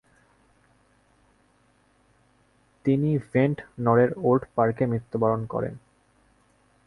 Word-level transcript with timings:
তিনি 2.85 3.09
ভেন্টনরের 3.31 4.11
ওল্ড 4.19 4.43
পার্কে 4.55 4.83
মৃত্যুবরণ 4.85 5.41
করেন। 5.45 5.73